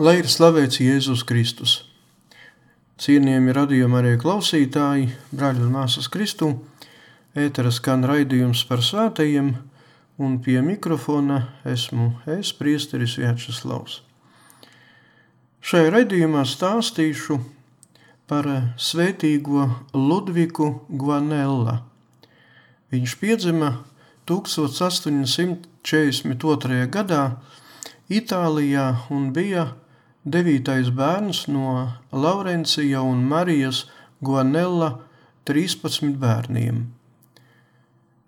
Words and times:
Lai 0.00 0.14
ir 0.16 0.30
slavēts 0.32 0.78
Jēzus 0.80 1.20
Kristus. 1.28 1.84
Cienījami 3.04 3.52
radījumi 3.52 3.98
arī 3.98 4.14
klausītāji, 4.22 5.10
brāļi 5.28 5.60
un 5.60 5.74
māsas 5.74 6.08
Kristu, 6.08 6.56
ētera 7.36 7.68
skan 7.68 8.08
raidījums 8.08 8.64
par 8.64 8.80
svētajiem, 8.80 9.60
un 10.16 10.40
pie 10.40 10.64
mikrofona 10.64 11.52
esmu 11.68 12.24
es, 12.32 12.48
priesteris 12.56 13.20
Vjačeslavs. 13.20 14.00
Šajā 15.60 15.92
raidījumā 15.92 16.48
stāstīšu 16.48 17.36
par 18.32 18.72
svētīgo 18.80 19.68
Ludviku 19.92 20.80
Guanella. 20.88 21.84
Viņš 22.88 23.20
piedzima 23.20 23.84
1842. 24.24 26.88
gadā 26.88 27.36
Itālijā 28.08 29.04
un 29.12 29.36
bija 29.36 29.76
devītais 30.24 30.90
bērns 30.92 31.46
no 31.48 31.92
Laurencija 32.12 33.02
un 33.02 33.24
Marijas 33.24 33.86
Guanella 34.20 34.98
13 35.48 36.16
bērniem. 36.20 36.86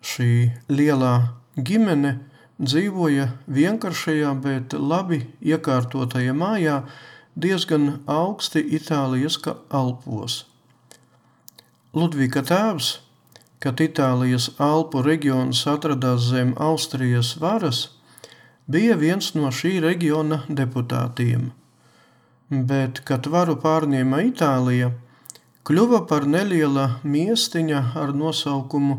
Šī 0.03 0.51
lielā 0.67 1.13
ģimene 1.55 2.17
dzīvoja 2.59 3.29
vienkāršajā, 3.47 4.33
bet 4.41 4.73
labi 4.73 5.23
iekārtotajā 5.41 6.33
mājā 6.33 6.81
diezgan 7.35 8.01
augsti 8.07 8.63
Itālijas 8.77 9.39
Alpos. 9.69 10.43
Ludvika 11.93 12.41
tēvs, 12.41 12.99
kad 13.61 13.79
Itālijas 13.79 14.49
Alpu 14.57 15.01
reģions 15.05 15.65
atradās 15.69 16.25
zem 16.33 16.55
Austrijas 16.57 17.35
varas, 17.39 17.89
bija 18.67 18.97
viens 18.97 19.33
no 19.35 19.51
šī 19.53 19.77
reģiona 19.83 20.43
deputātiem. 20.49 21.51
Bet, 22.53 22.99
kad 23.07 23.25
varu 23.33 23.55
pārņēma 23.57 24.19
Itālija, 24.27 24.91
kļuva 25.65 26.03
par 26.09 26.27
neliela 26.29 26.99
miestiņa 27.01 27.79
ar 27.97 28.11
nosaukumu 28.13 28.97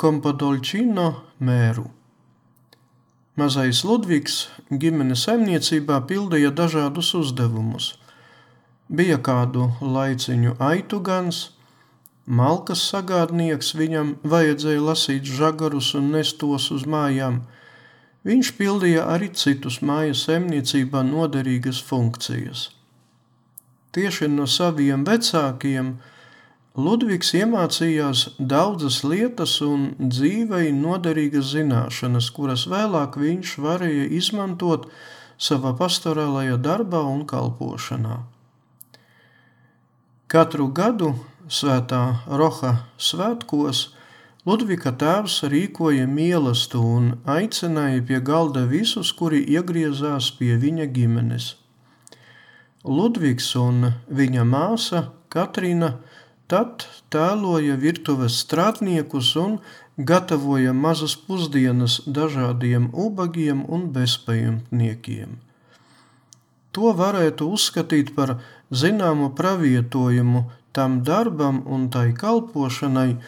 Kompodolčino 0.00 1.08
mēru. 1.44 1.84
Mazais 3.38 3.82
Ludvigs 3.84 4.38
ģimenes 4.70 5.26
saimniecībā 5.26 5.98
pildīja 6.08 6.54
dažādus 6.62 7.12
uzdevumus. 7.18 7.90
Bija 8.88 9.18
kādu 9.18 9.68
laiciņu 9.82 10.56
aitu 10.70 11.02
gans, 11.04 11.42
malkas 12.24 12.86
sagādnieks, 12.94 13.74
viņam 13.76 14.16
vajadzēja 14.24 14.88
lasīt 14.88 15.28
žagarus 15.28 15.92
un 16.00 16.12
nestos 16.16 16.72
uz 16.78 16.88
mājām– 16.96 17.42
Viņš 18.28 18.52
pildīja 18.58 19.06
arī 19.08 19.30
citus 19.32 19.78
mājas 19.80 20.26
saimniecībā 20.26 21.00
noderīgas 21.06 21.80
funkcijas. 21.80 22.68
Tieši 23.96 24.28
no 24.28 24.44
saviem 24.44 25.06
vecākiem 25.08 25.94
Ludvigs 26.78 27.32
iemācījās 27.34 28.20
daudzas 28.38 29.00
lietas 29.02 29.56
un 29.64 29.88
dzīvei 29.98 30.68
noderīgas 30.76 31.48
zināšanas, 31.56 32.28
kuras 32.36 32.68
vēlāk 32.70 33.16
viņš 33.18 33.54
varēja 33.64 34.04
izmantot 34.20 34.86
savā 35.40 35.72
pastorālajā 35.80 36.60
darbā 36.62 37.00
un 37.08 37.24
kalpošanā. 37.26 38.20
Katru 40.28 40.68
gadu 40.76 41.14
svētā 41.48 42.02
Roha 42.28 42.74
svētkos 43.00 43.88
Ludvika 44.48 44.94
tēvs 44.96 45.42
rīkoja 45.52 46.06
mīlestību 46.08 46.90
un 46.98 47.08
aicināja 47.28 48.00
pie 48.08 48.20
galda 48.24 48.62
visus, 48.70 49.10
kuri 49.18 49.42
iegriezās 49.54 50.30
pie 50.38 50.54
viņa 50.62 50.86
ģimenes. 50.94 51.48
Ludvigs 52.98 53.48
un 53.60 53.90
viņa 54.20 54.46
māsa 54.48 55.02
Katrīna 55.34 55.90
tad 56.48 56.86
tēloja 57.12 57.76
virtuves 57.82 58.38
strādniekus 58.44 59.34
un 59.42 59.58
gatavoja 60.10 60.72
mazas 60.72 61.16
pusdienas 61.26 61.98
dažādiem 62.06 62.88
ubagiem 63.06 63.66
un 63.68 63.90
bezpajumtniekiem. 63.96 65.34
To 66.72 66.94
varētu 67.02 67.50
uzskatīt 67.58 68.14
par 68.16 68.38
zināmu 68.70 69.34
pravietojumu 69.36 70.46
tam 70.72 71.02
darbam 71.04 71.60
un 71.66 71.90
tai 71.92 72.14
kalpošanai, 72.16 73.18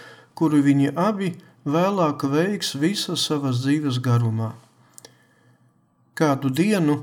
kuru 0.41 0.63
viņi 0.65 0.95
abi 0.97 1.35
vēlāk 1.69 2.25
veiks 2.33 2.73
visas 2.81 3.27
savas 3.29 3.61
dzīves 3.61 4.01
garumā. 4.01 4.55
Kādu 6.17 6.49
dienu 6.49 6.97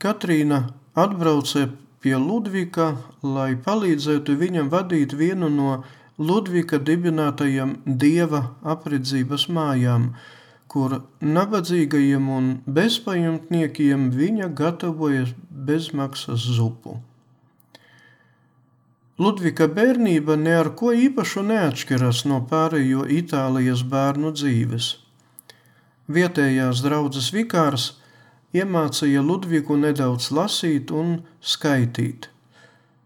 Katrīna 0.00 0.62
atbrauca 0.96 1.66
pie 2.00 2.16
Ludvika, 2.16 2.94
lai 3.20 3.52
palīdzētu 3.66 4.36
viņam 4.40 4.70
vadīt 4.72 5.12
vienu 5.12 5.50
no 5.52 5.82
Ludvika 6.16 6.80
dibinātajām 6.80 7.76
dieva 7.84 8.40
apredzības 8.74 9.46
mājām, 9.52 10.10
kur 10.72 11.02
nabadzīgajiem 11.20 12.32
un 12.38 12.50
bezpajumtniekiem 12.80 14.08
viņa 14.16 14.50
gatavoja 14.56 15.28
bezmaksas 15.68 16.48
zupu. 16.56 16.96
Ludvika 19.20 19.68
bērnība 19.68 20.38
ar 20.56 20.72
ko 20.80 20.94
īpašu 20.96 21.44
neatšķiras 21.50 22.24
no 22.30 22.40
pārējo 22.50 23.04
Itālijas 23.20 23.84
bērnu 23.84 24.32
dzīves. 24.32 24.90
Vietējās 26.08 26.82
draudzes 26.82 27.30
vikārs 27.36 27.92
iemācīja 28.56 29.22
Ludvigu 29.22 29.76
nedaudz 29.76 30.32
lasīt 30.32 30.90
un 30.90 31.18
skaitīt– 31.40 32.30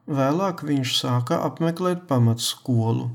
Vēlāk 0.05 0.61
viņš 0.69 0.91
sāka 0.99 1.39
apmeklēt 1.47 2.03
pamatskolu. 2.09 3.07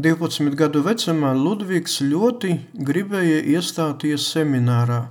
12 0.00 0.54
gadu 0.56 0.80
vecumā 0.86 1.34
Ludvigs 1.36 1.98
ļoti 2.00 2.54
gribēja 2.72 3.42
iestāties 3.52 4.24
seminārā, 4.32 5.02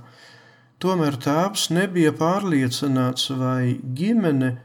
tomēr 0.82 1.14
tēvs 1.22 1.68
nebija 1.70 2.10
pārliecināts, 2.18 3.30
vai 3.30 3.78
ģimene, 3.78 4.56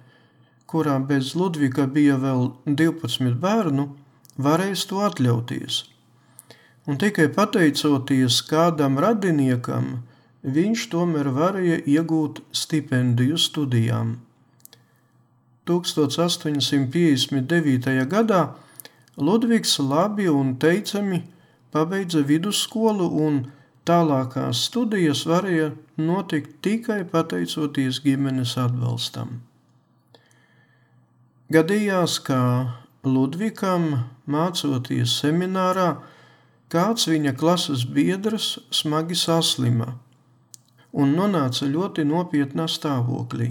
kurā 0.69 0.99
bez 1.11 1.33
Ludviga 1.35 1.85
bija 1.89 2.17
vēl 2.21 2.51
12 2.65 3.35
bērnu, 3.41 3.89
varēs 4.37 4.85
to 4.89 4.97
atļauties. 5.05 5.83
Un 6.89 6.97
tikai 7.01 7.27
pateicoties 7.33 8.41
kādam 8.49 8.93
radiniekam, 9.01 9.85
viņš 10.43 10.89
tomēr 10.93 11.27
varēja 11.35 11.77
iegūt 11.95 12.41
stipendiju 12.55 13.37
studijām. 13.37 14.17
1859. 15.69 18.05
gadā 18.13 18.41
Ludvigs 19.17 19.79
labi 19.83 20.27
un 20.31 20.47
teicami 20.57 21.19
pabeidza 21.73 22.21
vidusskolu 22.25 23.07
un 23.25 23.33
tālākās 23.85 24.57
studijas 24.69 25.25
varēja 25.29 25.69
notikt 25.97 26.61
tikai 26.65 27.03
pateicoties 27.11 27.95
ģimenes 28.05 28.57
atbalstam. 28.57 29.48
Gadījās, 31.49 32.19
ka 32.21 32.39
Ludvikam, 33.01 33.85
mācoties 34.29 35.15
seminārā, 35.17 35.95
kāds 36.69 37.07
viņa 37.09 37.33
klases 37.39 37.87
biedrs 37.89 38.59
smagi 38.69 39.17
saslima 39.17 39.95
un 40.93 41.15
nonāca 41.17 41.65
ļoti 41.69 42.05
nopietnā 42.05 42.67
stāvoklī. 42.69 43.49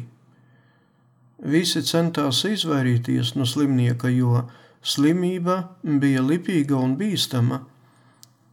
Visi 1.39 1.83
centās 1.87 2.45
izvairīties 2.47 3.35
no 3.35 3.47
slimnieka, 3.47 4.11
jo 4.15 4.45
slimība 4.83 5.59
bija 5.83 6.23
lipīga 6.23 6.79
un 6.79 6.95
bīstama. 7.03 7.65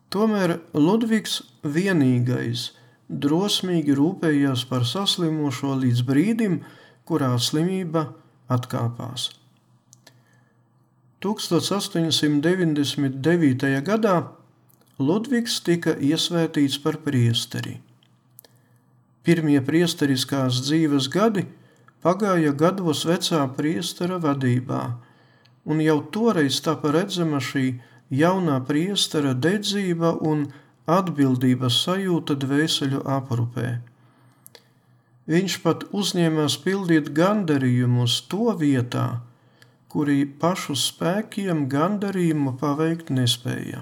Tomēr 0.09 0.57
Ludvigs 0.73 1.43
vienīgais 1.61 2.71
drosmīgi 3.09 3.93
rūpējās 3.97 4.65
par 4.69 4.89
saslimošo 4.89 5.77
līdz 5.85 6.05
brīdim, 6.09 6.61
kurā 7.05 7.35
slimība 7.37 8.07
atkāpās. 8.51 9.29
1899. 11.25 13.81
gadā 13.89 14.17
Ludvigs 14.99 15.55
tika 15.65 15.91
iesvētīts 15.97 16.77
par 16.83 16.95
priesteri. 17.03 17.75
Pirmie 19.25 19.61
priesteriskās 19.65 20.53
dzīves 20.67 21.05
gadi– 21.11 21.43
pagāja 22.05 22.53
gados 22.53 23.01
vecā 23.09 23.41
priestera 23.57 24.19
vadībā, 24.21 24.81
un 25.65 25.81
jau 25.81 25.97
toreiz 26.13 26.59
tapa 26.61 26.91
redzama 26.93 27.39
šī 27.41 27.65
jaunā 28.13 28.59
priestera 28.67 29.33
dedzība 29.33 30.13
un 30.31 30.45
atbildības 30.97 31.79
sajūta 31.87 32.37
dvēseļu 32.43 33.01
aprupē. 33.17 33.69
Viņš 35.25 35.53
pat 35.63 35.87
uzņēmās 35.89 36.59
pildīt 36.61 37.09
gandarījumus 37.17 38.19
to 38.29 38.51
vietā, 38.59 39.21
kuri 39.89 40.21
pašu 40.41 40.75
spēkiem 40.77 41.65
gandarījumu 41.71 42.53
paveikt 42.61 43.09
nespēja. 43.09 43.81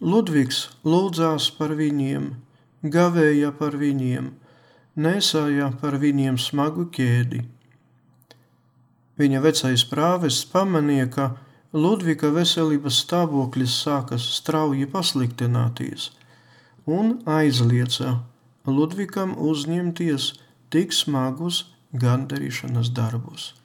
Ludvigs 0.00 0.64
lūdzās 0.82 1.50
par 1.58 1.76
viņiem, 1.78 2.30
gavēja 2.82 3.52
par 3.54 3.76
viņiem, 3.78 4.32
nesāja 4.96 5.68
par 5.82 5.98
viņiem 6.02 6.40
smagu 6.40 6.88
ķēdi. 6.96 7.44
Viņa 9.20 9.42
vecais 9.44 9.84
prāvests 9.84 10.48
pamanīja, 10.48 11.06
ka 11.12 11.28
Ludvika 11.76 12.32
veselības 12.34 12.96
stāvoklis 13.04 13.76
sākas 13.84 14.24
strauji 14.40 14.88
pasliktināties, 14.90 16.08
un 16.88 17.20
aizlieca 17.30 18.16
Ludvikam 18.66 19.32
uzņemties 19.40 20.32
tik 20.70 20.92
smagus 20.92 21.64
gandarīšanas 21.96 22.92
darbus. 22.92 23.59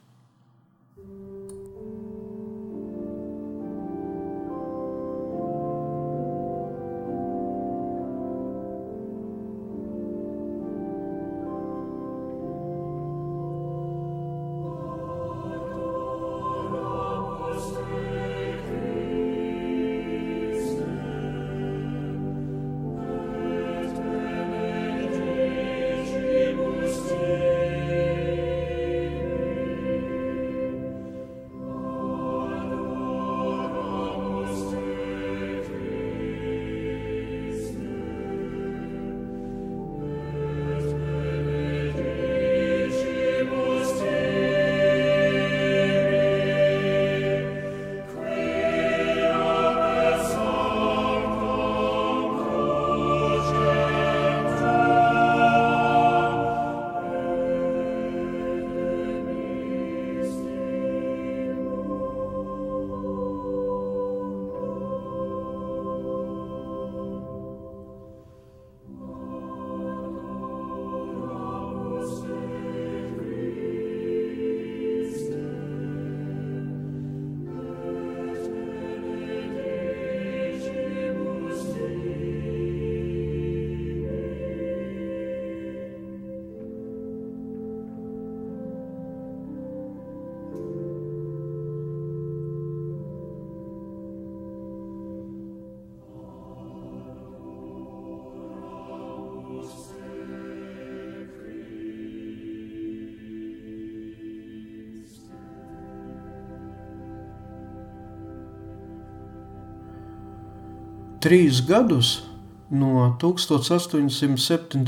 Trīs 111.26 111.58
gadus 111.66 112.22
no 112.70 113.18
1875. 113.18 114.86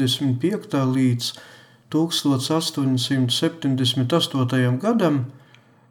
līdz 0.94 1.34
1878. 1.90 4.78
gadam 4.84 5.16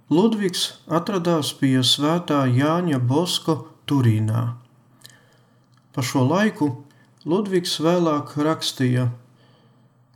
Ludvigs 0.08 0.80
atradās 0.88 1.51
pie 1.60 1.84
svētā 1.84 2.48
Jāņa 2.48 2.96
Bosko 3.10 3.68
Turīnā. 3.92 4.56
Pa 5.92 6.00
šo 6.00 6.24
laiku 6.32 6.88
Ludvigs 7.27 7.75
vēlāk 7.84 8.39
rakstīja: 8.39 9.12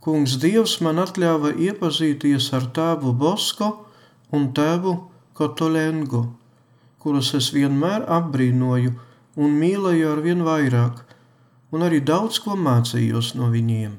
Kungs 0.00 0.40
Dievs 0.40 0.80
man 0.80 0.96
atļāva 1.04 1.52
iepazīties 1.68 2.56
ar 2.56 2.72
tēvu 2.72 3.12
Bosko 3.12 3.84
un 4.32 4.48
tēvu 4.56 4.96
Kotolengo, 5.36 6.32
kurus 7.04 7.36
es 7.36 7.52
vienmēr 7.52 8.08
apbrīnoju 8.08 9.11
un 9.36 9.56
mīlēju 9.58 10.12
ar 10.12 10.22
vien 10.24 10.44
vairāk, 10.44 11.02
un 11.72 11.84
arī 11.86 12.02
daudz 12.04 12.38
ko 12.44 12.56
mācījos 12.56 13.32
no 13.38 13.48
viņiem. 13.52 13.96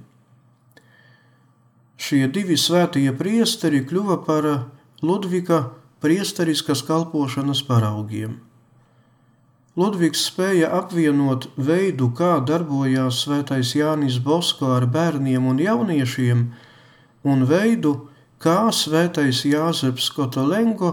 Šie 1.98 2.28
divi 2.28 2.58
svētie 2.60 3.10
priesteri 3.16 3.84
kļuva 3.88 4.20
par 4.26 4.48
Ludvika 5.02 5.60
priesteriskas 6.04 6.84
kalpošanas 6.84 7.64
paraugiem. 7.64 8.42
Ludvigs 9.80 10.28
spēja 10.28 10.68
apvienot 10.78 11.48
veidu, 11.58 12.12
kā 12.14 12.36
darbojās 12.46 13.24
svētais 13.24 13.72
Jānis 13.74 14.20
Bosko 14.22 14.76
ar 14.76 14.86
bērniem 14.86 15.48
un 15.50 15.62
jauniešiem, 15.64 16.44
un 17.26 17.46
veidu, 17.50 17.96
kā 18.38 18.68
svētais 18.76 19.42
Jāzeps 19.50 20.12
Kotolenko 20.14 20.92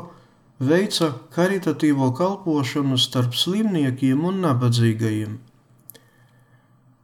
veica 0.61 1.13
karitatīvo 1.35 2.11
kalpošanu 2.17 2.99
starp 2.99 3.35
slimniekiem 3.35 4.25
un 4.25 4.43
nabadzīgajiem. 4.45 5.39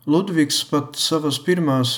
Ludvigs 0.06 0.60
pat 0.70 1.00
savas 1.00 1.40
pirmās 1.42 1.96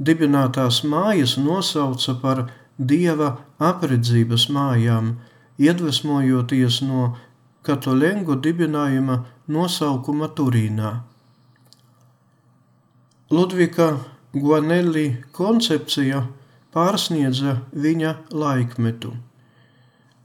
dibinātās 0.00 0.80
mājas 0.88 1.36
nosauca 1.36 2.14
par 2.22 2.46
dieva 2.78 3.36
apredzības 3.72 4.48
mājām– 4.48 5.12
iedvesmojoties 5.62 6.80
no 6.86 7.12
Katolengu 7.62 8.34
dibinājuma 8.42 9.20
nosaukuma 9.46 10.28
Turīnā. 10.34 10.90
Ludvika 13.30 13.88
Guanelli 14.34 15.06
koncepcija 15.36 16.24
pārsniedza 16.74 17.60
viņa 17.84 18.16
laikmetu. 18.34 19.12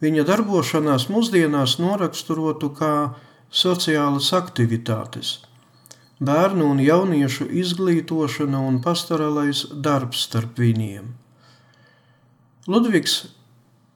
Viņa 0.03 0.23
darbošanās 0.27 1.07
mūsdienās 1.09 1.79
noraksturotu 1.81 2.69
kā 2.77 2.93
sociālas 3.49 4.29
aktivitātes, 4.37 5.39
bērnu 6.21 6.67
un 6.73 6.81
jauniešu 6.83 7.47
izglītošana 7.61 8.61
un 8.69 8.77
pastorālais 8.83 9.63
darbs 9.87 10.27
starp 10.27 10.61
viņiem. 10.61 11.09
Ludvigs 12.67 13.17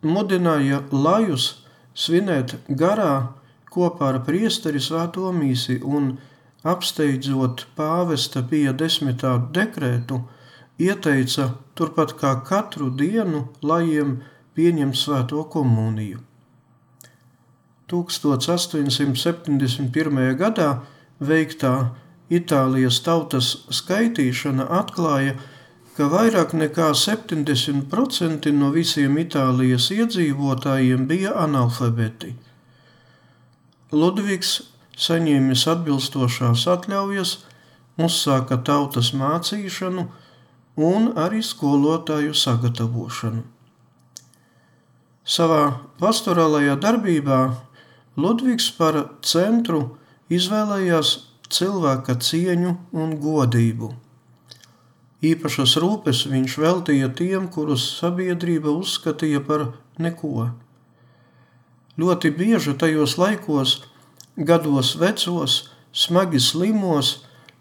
mudināja 0.02 0.82
lajus 0.92 1.48
svinēt 1.94 2.56
garā 2.82 3.14
kopā 3.72 4.12
ar 4.16 4.20
priesteri 4.26 4.82
svēto 4.82 5.30
mīsi 5.36 5.78
un, 5.86 6.16
apsteidzot 6.64 7.66
pāvesta 7.78 8.42
pie 8.50 8.68
desmitā 8.78 9.36
dekrētu, 9.54 10.22
ieteica 10.82 11.52
turpat 11.78 12.14
kā 12.20 12.36
katru 12.48 12.90
dienu 12.90 13.48
lajiem 13.62 14.20
pieņemt 14.56 14.96
svēto 14.98 15.44
komuniju. 15.52 16.20
1871. 17.92 20.38
gadā 20.40 20.70
veiktā 21.20 21.92
Itālijas 22.32 23.02
tautas 23.04 23.68
skaitīšana 23.76 24.64
atklāja, 24.72 25.36
ka 25.98 26.08
vairāk 26.08 26.54
nekā 26.56 26.96
70% 26.96 28.48
no 28.56 28.72
visiem 28.72 29.18
Itālijas 29.20 29.92
iedzīvotājiem 29.92 31.04
bija 31.10 31.36
analfabeti. 31.44 32.32
Ludvigs 33.92 34.72
saņēmis 34.96 35.68
atbilstošās 35.74 36.64
atļaujas, 36.72 37.44
uzsāka 38.00 38.56
tautas 38.64 39.12
mācīšanu 39.12 40.08
un 40.80 41.12
arī 41.20 41.44
skolotāju 41.44 42.32
sagatavošanu. 42.38 43.44
Savā 45.22 45.78
pastorālajā 46.02 46.80
darbībā 46.82 47.42
Ludvigs 48.18 48.72
par 48.74 48.96
centru 49.22 49.84
izvēlējās 50.34 51.12
cilvēka 51.52 52.16
cieņu 52.18 52.72
un 52.98 53.14
godību. 53.22 53.92
Īpašas 55.22 55.76
rūpes 55.84 56.24
viņš 56.32 56.58
veltīja 56.58 57.12
tiem, 57.14 57.46
kurus 57.54 57.84
sabiedrība 58.00 58.74
uzskatīja 58.74 59.44
par 59.46 59.68
neko. 60.02 60.50
Ļoti 62.02 62.32
bieži 62.34 62.74
tajos 62.74 63.20
laikos, 63.22 63.76
gados 64.36 64.96
vecos, 64.98 65.70
smagi 65.94 66.42
slimos, 66.42 67.20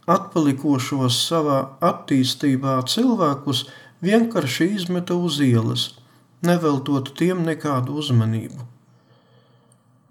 atpalikošos 0.09 1.21
savā 1.29 1.61
attīstībā 1.85 2.81
cilvēkus 2.89 3.67
vienkārši 4.01 4.71
izmeta 4.79 5.15
uz 5.15 5.43
ielas, 5.45 5.91
neveltot 6.47 7.13
tiem 7.19 7.43
nekādu 7.47 7.99
uzmanību. 8.01 8.67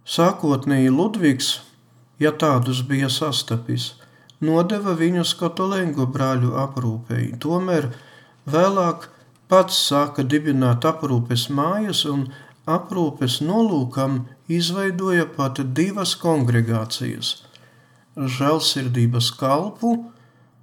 Sākotnēji 0.09 0.89
Ludvigs, 0.93 1.49
ja 2.19 2.31
tādus 2.31 2.81
bija 2.85 3.09
sastapis, 3.13 3.93
nodeva 4.41 4.95
viņus 4.97 5.35
Kotolengo 5.39 6.07
brāļu 6.09 6.55
aprūpei. 6.63 7.31
Tomēr 7.43 7.91
vēlāk 8.49 9.09
pats 9.49 9.77
sāka 9.89 10.25
dibināt 10.25 10.85
aprūpes 10.85 11.47
mājas 11.53 12.05
un 12.09 12.27
aprūpes 12.69 13.39
nolūkam 13.45 14.23
izveidoja 14.49 15.25
pat 15.37 15.61
divas 15.77 16.15
kongregācijas- 16.21 17.35
žēlsirdības 18.37 19.31
kalpu 19.39 19.93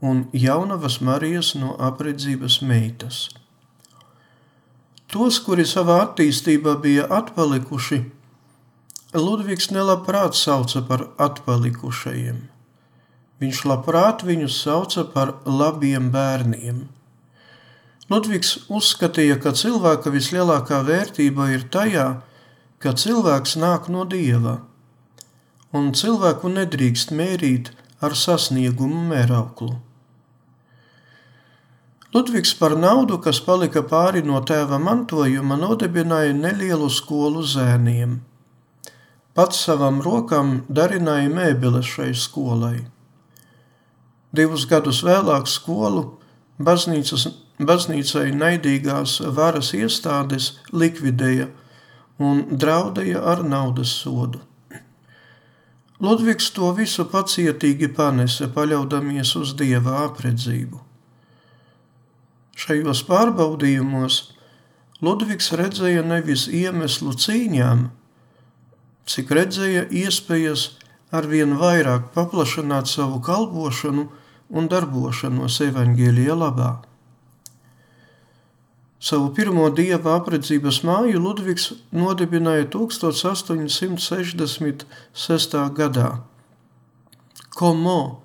un 0.02 0.26
jaunavas 0.32 1.00
Marijas 1.00 1.54
no 1.54 1.74
apredzības 1.78 2.62
meitas. 2.62 3.28
Tos, 5.16 5.38
kuri 5.40 5.64
savā 5.64 6.02
attīstībā 6.04 6.76
bija 6.82 7.06
atpalikuši, 7.20 8.02
Ludvigs 9.16 9.70
nelabprāt 9.72 10.36
sauca 10.36 10.84
par 10.84 11.08
atpalikušajiem– 11.16 12.44
Viņš 13.36 13.66
labprāt 13.68 14.22
viņus 14.24 14.54
sauca 14.64 15.02
par 15.12 15.34
labiem 15.44 16.08
bērniem. 16.12 16.86
Ludvigs 18.08 18.54
uzskatīja, 18.72 19.36
ka 19.42 19.52
cilvēka 19.52 20.12
vislielākā 20.14 20.78
vērtība 20.86 21.50
ir 21.52 21.66
tajā, 21.74 22.06
ka 22.80 22.94
cilvēks 22.96 23.58
nāk 23.60 23.90
no 23.92 24.06
dieva, 24.08 24.60
un 25.76 25.90
cilvēku 25.92 26.48
nedrīkst 26.54 27.12
mērīt 27.12 27.74
ar 28.00 28.16
sasniegumu 28.16 29.02
mērauklu. 29.10 29.74
Ludvigs 32.16 32.54
par 32.58 32.72
naudu, 32.80 33.18
kas 33.20 33.42
palika 33.44 33.82
pāri 33.84 34.22
no 34.24 34.38
tēva 34.48 34.78
mantojuma, 34.80 35.58
nodibināja 35.60 36.32
nelielu 36.32 36.86
skolu 36.88 37.42
zēniem. 37.44 38.14
Pats 39.36 39.58
savam 39.66 39.98
rokam 40.00 40.62
darināja 40.78 41.28
mēbeles 41.28 41.90
šai 41.90 42.14
skolai. 42.16 42.78
Divus 44.32 44.64
gadus 44.70 45.02
vēlāk 45.04 45.44
skolu 45.44 46.06
baznīcai 46.56 48.24
naidīgās 48.38 49.18
varas 49.36 49.74
iestādes 49.76 50.48
likvidēja 50.72 51.50
un 52.16 52.42
draudēja 52.64 53.20
ar 53.34 53.44
naudas 53.44 53.92
sodu. 53.92 54.40
Ludvigs 56.00 56.48
to 56.56 56.72
visu 56.80 57.04
pacietīgi 57.12 57.92
panese, 58.00 58.48
paļaudamies 58.56 59.36
uz 59.36 59.52
dieva 59.60 60.00
apredzību. 60.08 60.85
Šajos 62.56 63.02
pārbaudījumos 63.04 64.32
Ludvigs 65.04 65.52
redzēja 65.60 66.00
nevis 66.08 66.48
iemeslu 66.48 67.12
cīņām, 67.20 67.92
cik 69.04 69.28
redzēja 69.36 69.84
iespējas 69.92 70.80
arvien 71.12 71.52
vairāk 71.60 72.08
paplašināt 72.14 72.88
savu 72.88 73.20
kalpošanu 73.20 74.08
un 74.56 74.68
darbošanos 74.72 75.60
evaņģēlija 75.68 76.34
labā. 76.38 76.80
Savu 79.06 79.28
pirmo 79.36 79.68
dieva 79.70 80.16
apredzības 80.16 80.82
māju 80.88 81.20
Ludvigs 81.20 81.72
nodibināja 81.92 82.64
1866. 82.72 84.88
gadā. 85.76 86.24
Komo, 87.56 88.20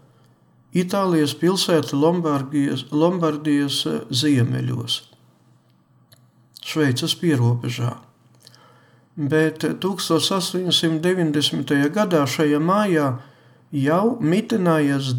Itālijas 0.72 1.34
pilsēta 1.36 1.98
Lombardijas, 2.00 2.86
Lombardijas 2.92 3.84
ziemeļos, 4.08 5.02
Šveices 6.62 7.16
pierobežā. 7.20 7.98
Bet 9.18 9.66
1890. 9.84 11.90
gadā 11.92 12.24
šajā 12.24 12.60
mājā 12.64 13.20
jau 13.72 14.18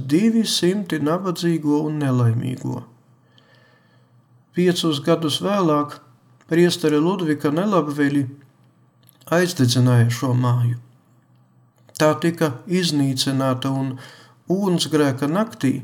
divi 0.09 0.47
simti 0.49 0.99
nabadzīgo 1.03 1.83
un 1.89 1.99
nelaimīgo. 2.01 2.83
Piecus 4.53 5.01
gadus 5.05 5.41
vēlāk 5.45 6.01
priesteri 6.49 6.99
Ludvika 7.01 7.51
nelabveļi 7.53 8.27
aizdedzināja 9.33 10.11
šo 10.13 10.33
māju. 10.37 10.77
Tā 11.97 12.15
tika 12.21 12.53
iznīcināta 12.67 13.71
un 13.71 13.99
ugunsgrēka 14.53 15.29
naktī 15.31 15.75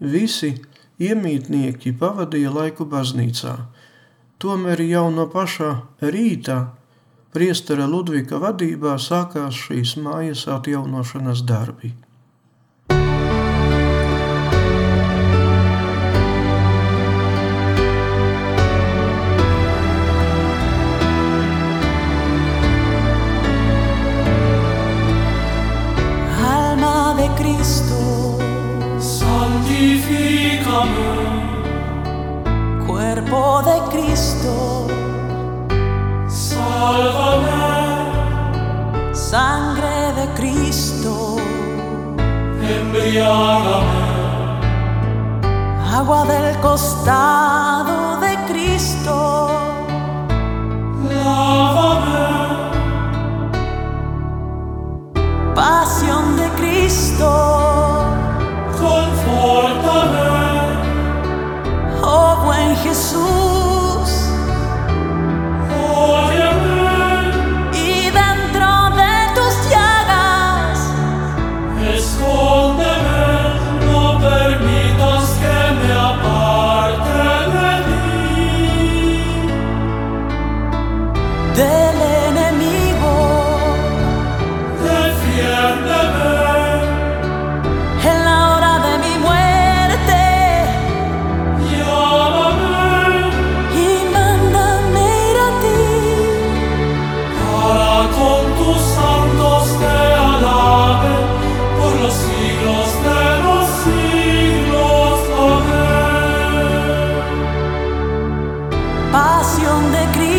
visi 0.00 0.54
iemītnieki 1.02 1.94
pavadīja 2.00 2.52
laiku 2.54 2.86
baznīcā. 2.90 3.56
Tomēr 4.42 4.82
jau 4.84 5.08
no 5.14 5.26
pašā 5.32 5.70
rīta 6.14 6.58
priestera 7.34 7.86
Ludvika 7.90 8.38
vadībā 8.42 8.96
sākās 9.02 9.58
šīs 9.66 9.96
mājas 10.04 10.46
atjaunošanas 10.56 11.42
darbi. 11.48 11.94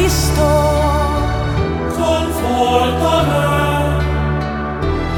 Cristo, 0.06 0.48
conforta 1.98 3.24
me. 3.24 3.46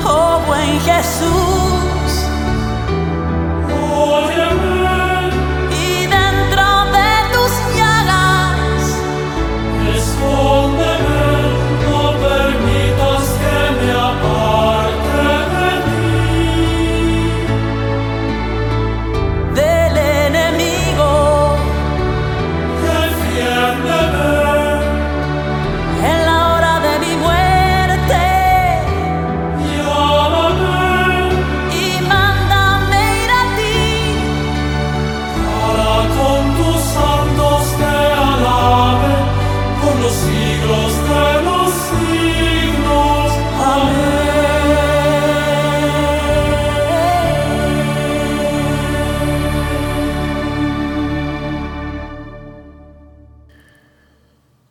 Oh 0.05 0.41
buen 0.47 0.79
Jesús. 0.79 1.46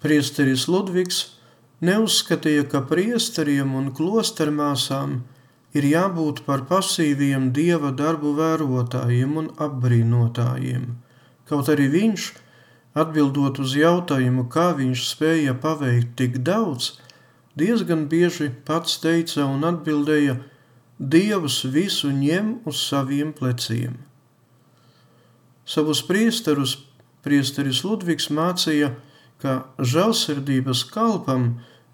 Priesteris 0.07 0.69
Ludvigs 0.71 1.17
neuzskatīja, 1.83 2.69
ka 2.71 2.85
priesteriem 2.87 3.73
un 3.75 3.89
klostermāsām 3.91 5.17
ir 5.75 5.87
jābūt 5.91 6.45
par 6.47 6.63
pasīviem 6.69 7.49
dieva 7.57 7.91
darbu 7.91 8.37
vērotājiem 8.37 9.33
un 9.41 9.49
apbrīnotājiem. 9.67 10.85
Kaut 11.51 11.71
arī 11.73 11.89
viņš, 11.91 12.27
atbildot 13.03 13.59
uz 13.65 13.75
jautājumu, 13.81 14.45
kā 14.53 14.69
viņš 14.79 15.03
spēja 15.09 15.57
paveikt 15.65 16.15
tik 16.21 16.39
daudz, 16.47 16.93
diezgan 17.59 18.07
bieži 18.13 18.53
pats 18.69 19.01
teica 19.03 19.43
un 19.49 19.67
atbildēja: 19.67 20.37
Dievs 21.03 21.65
visu 21.75 22.13
ņem 22.15 22.61
uz 22.65 22.79
saviem 22.93 23.35
pleciem. 23.35 23.99
Savus 25.67 26.05
priesterus 26.07 26.79
priesteris 27.27 27.83
Ludvigs 27.83 28.31
mācīja, 28.31 28.95
ka 29.43 29.57
žēlsirdības 29.79 30.85
kalpam 30.93 31.49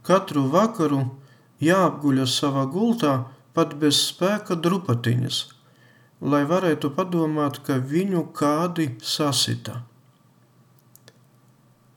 katru 0.07 0.44
vakaru 0.52 1.02
jāapguļas 1.62 2.38
savā 2.42 2.64
gultā 2.70 3.14
pat 3.57 3.74
bez 3.83 3.98
spēka 4.09 4.57
drupatiņas, 4.64 5.42
lai 6.33 6.42
varētu 6.48 6.92
padomāt, 6.96 7.61
ka 7.66 7.78
viņu 7.92 8.24
kādi 8.37 8.92
sasita. 9.02 9.83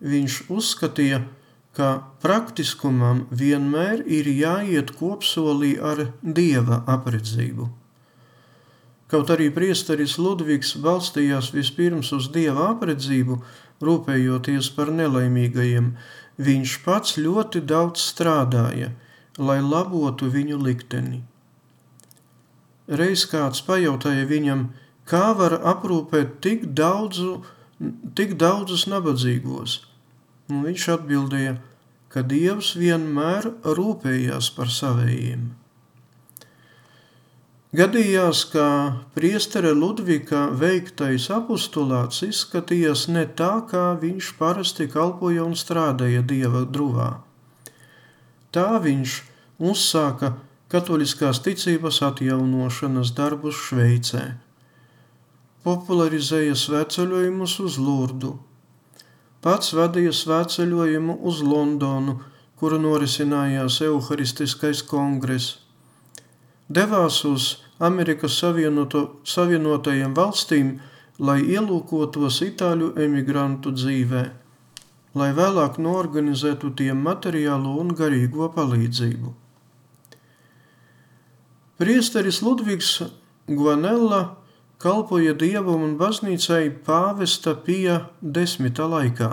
Viņš 0.06 0.42
uzskatīja, 0.52 1.24
ka 1.76 1.88
praktiskumam 2.24 3.26
vienmēr 3.32 4.04
ir 4.18 4.28
jāiet 4.32 4.94
kopsolī 5.00 5.76
ar 5.92 6.08
dieva 6.22 6.84
apredzību. 6.92 7.68
Kaut 9.12 9.30
arī 9.30 9.52
priesteris 9.54 10.16
Ludvigs 10.18 10.74
balstījās 10.82 11.52
vispirms 11.54 12.10
uz 12.16 12.30
dieva 12.34 12.72
apredzību, 12.72 13.38
rūpējoties 13.88 14.72
par 14.76 14.92
nelaimīgajiem, 14.94 15.94
viņš 16.42 16.76
pats 16.86 17.18
ļoti 17.22 17.62
daudz 17.70 18.04
strādāja, 18.12 18.92
lai 19.38 19.60
labotu 19.64 20.30
viņu 20.32 20.60
likteni. 20.62 21.22
Reiz 22.88 23.26
kāds 23.30 23.64
pajautāja 23.66 24.28
viņam, 24.30 24.68
kā 25.10 25.34
var 25.38 25.58
aprūpēt 25.74 26.40
tik, 26.46 26.68
daudzu, 26.78 27.40
tik 28.18 28.36
daudzus 28.42 28.86
nabadzīgos, 28.92 29.80
un 30.52 30.66
viņš 30.68 30.90
atbildēja, 31.00 31.58
ka 32.14 32.24
Dievs 32.24 32.76
vienmēr 32.80 33.50
rūpējās 33.66 34.52
par 34.56 34.70
savējiem. 34.72 35.50
Gadījās, 37.76 38.46
ka 38.54 38.66
priestera 39.18 39.72
Ludvika 39.76 40.46
veiktais 40.56 41.26
apustulāts 41.34 42.22
izskatījās 42.24 43.08
ne 43.12 43.24
tā, 43.40 43.66
kā 43.68 43.98
viņš 44.00 44.30
parasti 44.38 44.86
kalpoja 44.94 45.44
un 45.44 45.58
strādāja 45.60 46.22
dieva 46.30 46.62
druvā. 46.78 47.08
Tā 48.56 48.78
viņš 48.86 49.16
uzsāka 49.72 50.30
katoliskās 50.72 51.42
ticības 51.44 52.00
atjaunošanas 52.06 53.12
darbus 53.18 53.60
Šveicē, 53.66 54.24
popularizēja 55.66 56.56
svētceļojumus 56.62 57.58
uz 57.66 57.82
Lurdu, 57.82 58.38
pats 59.44 59.74
vadīja 59.76 60.14
svētceļojumu 60.22 61.18
uz 61.28 61.44
Londonu, 61.44 62.22
kuru 62.56 62.80
norisinājās 62.88 63.82
Euharistiskais 63.90 64.86
kongress. 64.86 65.58
Devās 66.72 67.20
uz 67.28 67.52
Amerikas 67.80 68.38
Savienoto, 68.40 69.20
Savienotajiem 69.28 70.14
valstīm, 70.16 70.78
lai 71.20 71.42
ielūkotos 71.44 72.42
itāļu 72.46 72.94
emigrantu 73.04 73.74
dzīvē, 73.76 74.24
lai 75.16 75.32
vēlāk 75.36 75.80
norganizētu 75.80 76.72
tiem 76.80 77.02
materiālo 77.04 77.76
un 77.82 77.92
garīgo 77.96 78.48
palīdzību. 78.56 79.34
Priesteris 81.76 82.42
Ludvigs 82.42 83.02
Guanella 83.48 84.38
kalpoja 84.80 85.34
dievam 85.36 85.84
un 85.84 85.98
baznīcai 86.00 86.70
pāvesta 86.88 87.56
pija 87.66 88.06
desmita 88.22 88.88
laikā. 88.88 89.32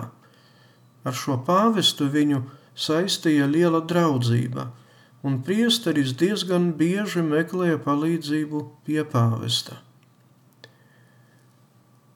Ar 1.03 1.15
šo 1.15 1.37
pāvestu 1.47 2.09
viņu 2.11 2.41
saistīja 2.75 3.47
liela 3.47 3.79
draudzība, 3.87 4.67
un 5.23 5.39
priesteris 5.47 6.11
diezgan 6.19 6.73
bieži 6.79 7.23
meklēja 7.23 7.79
palīdzību 7.85 8.63
pie 8.85 9.03
pāvesta. 9.07 9.79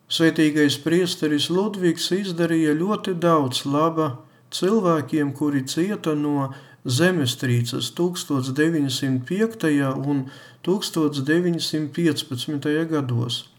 Svētīgais 0.07 0.77
priesteris 0.83 1.49
Ludvigs 1.51 2.11
izdarīja 2.15 2.73
ļoti 2.79 3.13
daudz 3.19 3.65
laba 3.67 4.23
cilvēkiem, 4.55 5.33
kuri 5.35 5.65
cieta 5.67 6.15
no 6.15 6.53
zemestrīces 6.87 7.91
1905. 7.95 9.67
un 10.07 10.31
1915. 10.63 12.87
gados. 12.91 13.49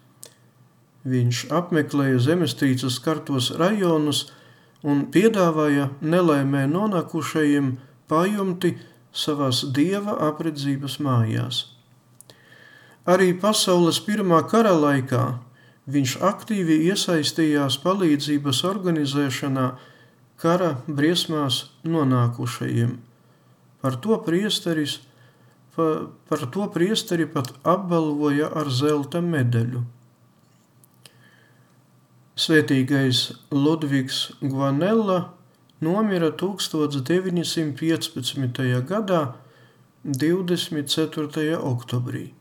Viņš 1.08 1.36
apmeklēja 1.60 2.18
zemestrīces 2.20 2.98
kartos 3.04 3.50
rajonus 3.60 4.32
un 4.84 5.06
piedāvāja 5.12 5.88
nelaimē 6.00 6.66
nonākušajiem 6.72 7.76
pajumti 8.08 8.76
savās 9.12 9.64
dieva 9.74 10.16
apredzības 10.28 10.98
mājās. 11.02 11.64
Arī 13.08 13.32
pasaules 13.40 14.00
pirmā 14.04 14.42
kara 14.50 14.74
laikā 14.76 15.24
viņš 15.88 16.18
aktīvi 16.28 16.82
iesaistījās 16.90 17.78
palīdzības 17.80 18.64
organizēšanā 18.68 19.68
kara 20.38 20.74
briesmās 20.86 21.62
nonākušajiem. 21.88 22.98
Par 23.80 23.96
to 24.02 24.18
priesteris, 24.26 24.98
pa, 25.74 26.10
par 26.28 26.44
to 26.52 26.66
priesteri 26.74 27.26
pat 27.30 27.54
apbalvoja 27.64 28.50
ar 28.60 28.68
zelta 28.68 29.22
medaļu. 29.24 29.84
Svētīgais 32.38 33.24
Ludvigs 33.50 34.28
Guanella 34.42 35.37
nomira 35.80 36.30
1915. 36.30 38.84
gadā 38.88 39.34
24. 40.04 41.58
oktobrī. 41.58 42.32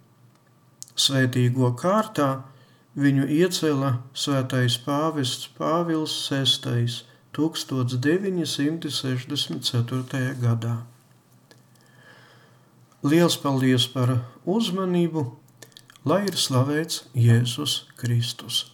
Svētīgo 0.97 1.75
kārtā 1.77 2.41
viņu 2.97 3.27
iecēla 3.29 4.01
svētais 4.17 4.77
pāvests 4.81 5.49
Pāvils 5.57 6.29
VI 6.29 7.03
1964. 7.37 10.33
gadā. 10.41 10.81
Liels 13.05 13.37
paldies 13.37 13.85
par 13.93 14.25
uzmanību, 14.45 15.37
lai 16.09 16.25
ir 16.25 16.33
slavēts 16.33 17.05
Jēzus 17.13 17.85
Kristus! 18.01 18.73